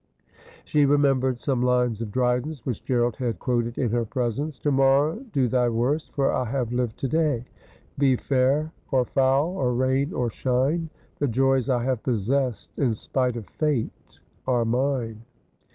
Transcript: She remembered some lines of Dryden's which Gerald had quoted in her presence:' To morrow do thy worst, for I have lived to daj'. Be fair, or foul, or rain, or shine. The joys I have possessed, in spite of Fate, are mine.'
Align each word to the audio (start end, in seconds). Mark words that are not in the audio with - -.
She 0.65 0.87
remembered 0.87 1.37
some 1.37 1.61
lines 1.61 2.01
of 2.01 2.11
Dryden's 2.11 2.65
which 2.65 2.83
Gerald 2.83 3.17
had 3.17 3.37
quoted 3.37 3.77
in 3.77 3.91
her 3.91 4.03
presence:' 4.03 4.57
To 4.63 4.71
morrow 4.71 5.23
do 5.31 5.47
thy 5.47 5.69
worst, 5.69 6.11
for 6.15 6.33
I 6.33 6.45
have 6.45 6.73
lived 6.73 6.97
to 7.01 7.07
daj'. 7.07 7.45
Be 7.99 8.15
fair, 8.15 8.71
or 8.89 9.05
foul, 9.05 9.49
or 9.49 9.75
rain, 9.75 10.11
or 10.11 10.31
shine. 10.31 10.89
The 11.19 11.27
joys 11.27 11.69
I 11.69 11.83
have 11.83 12.01
possessed, 12.01 12.71
in 12.77 12.95
spite 12.95 13.35
of 13.35 13.45
Fate, 13.45 14.17
are 14.47 14.65
mine.' 14.65 15.21